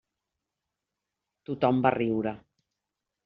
[1.49, 2.35] Tothom va riure.